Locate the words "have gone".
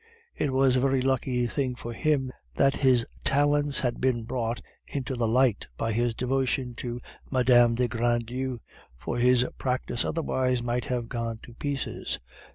10.85-11.37